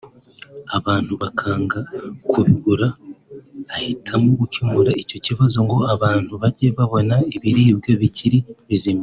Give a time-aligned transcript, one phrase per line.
[0.77, 1.79] abantu bakanga
[2.29, 2.87] kubigura
[3.75, 8.37] ahitamo gukemura icyo kibazo ngo abantu bajye babona ibiribwa bikiri
[8.69, 8.99] bizima